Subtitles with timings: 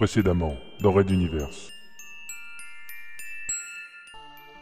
[0.00, 1.70] Précédemment, dans Red Universe.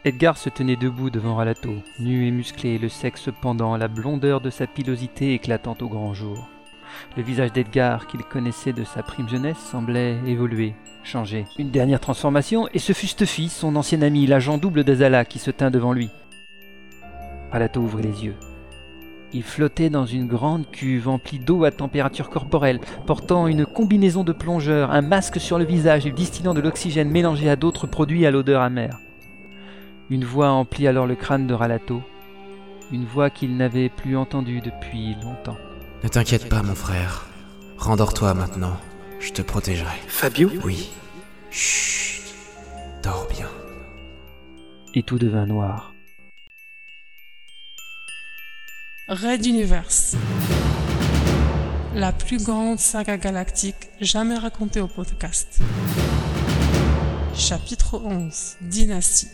[0.03, 4.49] Edgar se tenait debout devant Ralato, nu et musclé, le sexe pendant, la blondeur de
[4.49, 6.49] sa pilosité éclatante au grand jour.
[7.15, 10.73] Le visage d'Edgar, qu'il connaissait de sa prime jeunesse, semblait évoluer,
[11.05, 11.45] changer.
[11.57, 15.71] Une dernière transformation, et ce fut son ancien ami, l'agent double d'Azala, qui se tint
[15.71, 16.09] devant lui.
[17.49, 18.35] Ralato ouvrit les yeux.
[19.31, 24.31] Il flottait dans une grande cuve emplie d'eau à température corporelle, portant une combinaison de
[24.33, 28.31] plongeurs, un masque sur le visage et distillant de l'oxygène mélangé à d'autres produits à
[28.31, 28.97] l'odeur amère.
[30.09, 32.01] Une voix emplit alors le crâne de Ralato,
[32.91, 35.57] une voix qu'il n'avait plus entendue depuis longtemps.
[36.03, 37.27] Ne t'inquiète pas, mon frère.
[37.77, 38.77] Rendors-toi maintenant.
[39.19, 39.95] Je te protégerai.
[40.07, 40.49] Fabio?
[40.63, 40.89] Oui.
[41.51, 42.23] Chut.
[43.03, 43.47] Dors bien.
[44.95, 45.93] Et tout devint noir.
[49.09, 50.15] Red Universe.
[51.95, 55.57] La plus grande saga galactique jamais racontée au podcast.
[57.33, 58.57] Chapitre 11.
[58.61, 59.29] Dynastie.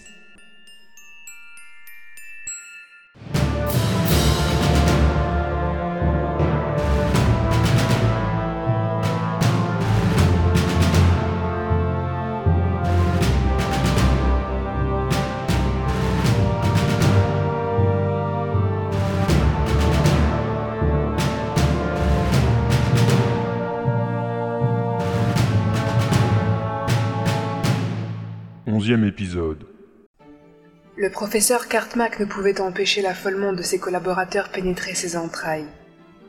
[30.97, 35.67] Le professeur Cartmack ne pouvait empêcher l'affolement de ses collaborateurs pénétrer ses entrailles.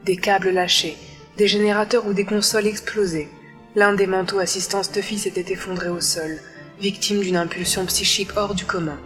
[0.05, 0.97] Des câbles lâchés,
[1.37, 3.29] des générateurs ou des consoles explosées.
[3.75, 6.39] L'un des manteaux assistants Stuffy s'était effondré au sol,
[6.81, 8.99] victime d'une impulsion psychique hors du commun.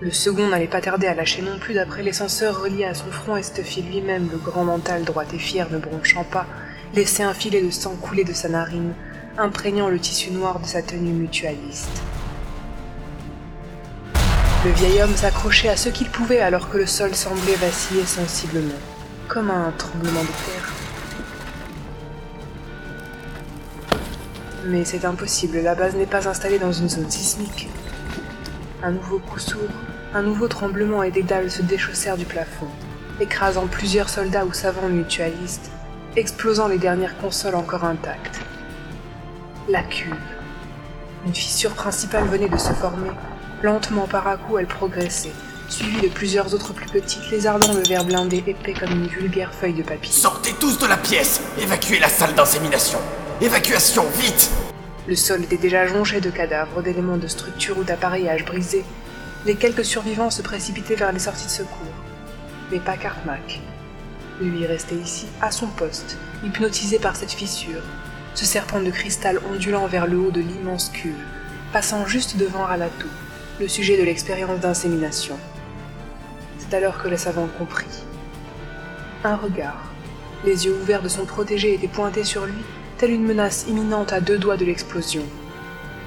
[0.00, 3.10] Le second n'allait pas tarder à lâcher non plus d'après les senseurs reliés à son
[3.10, 6.46] front et Stuffy lui-même, le grand mental droit et fier ne bronchant pas,
[6.94, 8.94] laissait un filet de sang couler de sa narine,
[9.36, 12.00] imprégnant le tissu noir de sa tenue mutualiste.
[14.62, 18.74] Le vieil homme s'accrochait à ce qu'il pouvait alors que le sol semblait vaciller sensiblement,
[19.26, 20.74] comme un tremblement de terre.
[24.66, 27.70] Mais c'est impossible, la base n'est pas installée dans une zone sismique.
[28.82, 29.70] Un nouveau coup sourd,
[30.12, 32.68] un nouveau tremblement et des dalles se déchaussèrent du plafond,
[33.18, 35.70] écrasant plusieurs soldats ou savants mutualistes,
[36.16, 38.40] explosant les dernières consoles encore intactes.
[39.70, 40.14] La cuve.
[41.24, 43.12] Une fissure principale venait de se former,
[43.62, 45.32] Lentement par à coup, elle progressait,
[45.68, 49.74] suivie de plusieurs autres plus petites, lézardant le verre blindé épais comme une vulgaire feuille
[49.74, 50.10] de papier.
[50.10, 52.98] Sortez tous de la pièce Évacuez la salle d'insémination
[53.42, 54.50] Évacuation, vite
[55.06, 58.84] Le sol était déjà jonché de cadavres, d'éléments de structure ou d'appareillage brisés.
[59.44, 61.94] Les quelques survivants se précipitaient vers les sorties de secours.
[62.72, 63.60] Mais pas Cartmack.
[64.40, 67.82] Lui restait ici, à son poste, hypnotisé par cette fissure,
[68.34, 71.12] ce serpent de cristal ondulant vers le haut de l'immense cuve,
[71.74, 73.06] passant juste devant Ralato,
[73.60, 75.36] le sujet de l'expérience d'insémination.
[76.58, 78.04] C'est alors que le savant comprit.
[79.22, 79.92] Un regard.
[80.46, 82.62] Les yeux ouverts de son protégé étaient pointés sur lui,
[82.96, 85.24] telle une menace imminente à deux doigts de l'explosion.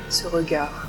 [0.09, 0.87] Ce regard.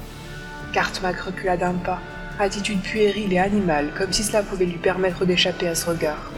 [0.73, 2.01] Cartmack recula d'un pas,
[2.39, 6.31] attitude puérile et animale, comme si cela pouvait lui permettre d'échapper à ce regard.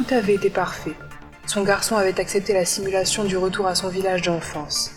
[0.00, 0.94] Tout avait été parfait.
[1.46, 4.92] Son garçon avait accepté la simulation du retour à son village d'enfance.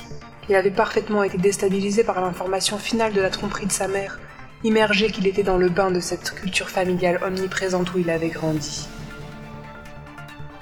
[0.48, 4.22] Il avait parfaitement été déstabilisé par l'information finale de la tromperie de sa mère,
[4.64, 8.88] immergé qu'il était dans le bain de cette culture familiale omniprésente où il avait grandi.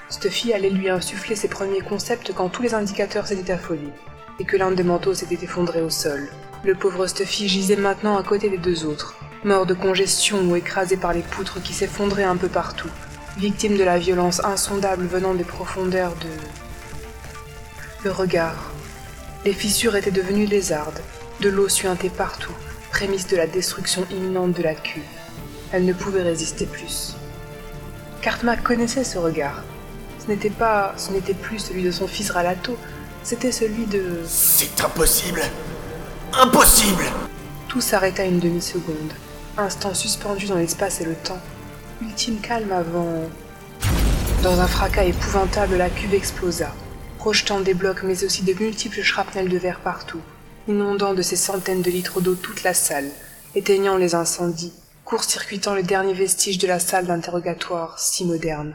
[0.08, 3.92] Stuffy allait lui insuffler ses premiers concepts quand tous les indicateurs s'étaient affolés,
[4.40, 6.28] et que l'un des manteaux s'était effondré au sol.
[6.64, 9.14] Le pauvre Stuffy gisait maintenant à côté des deux autres,
[9.44, 12.90] mort de congestion ou écrasé par les poutres qui s'effondraient un peu partout,
[13.36, 16.28] victime de la violence insondable venant des profondeurs de...
[18.04, 18.72] Le regard.
[19.44, 21.00] Les fissures étaient devenues lézardes,
[21.40, 22.52] de l'eau suintait partout,
[22.90, 25.02] prémisse de la destruction imminente de la cuve.
[25.72, 27.16] Elle ne pouvait résister plus.
[28.20, 29.62] Cartmack connaissait ce regard.
[30.18, 32.76] Ce n'était pas, ce n'était plus celui de son fils Ralato,
[33.24, 34.20] c'était celui de...
[34.26, 35.42] C'est impossible
[36.32, 37.04] Impossible
[37.68, 39.12] Tout s'arrêta une demi-seconde,
[39.56, 41.40] instant suspendu dans l'espace et le temps,
[42.02, 43.28] ultime calme avant...
[44.42, 46.74] Dans un fracas épouvantable, la cuve explosa,
[47.18, 50.20] projetant des blocs mais aussi de multiples shrapnels de verre partout,
[50.66, 53.08] inondant de ces centaines de litres d'eau toute la salle,
[53.54, 54.72] éteignant les incendies,
[55.04, 58.74] court-circuitant les derniers vestiges de la salle d'interrogatoire si moderne.